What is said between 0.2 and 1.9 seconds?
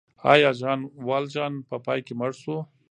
آیا ژان والژان په